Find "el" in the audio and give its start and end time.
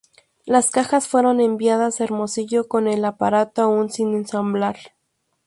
2.87-3.05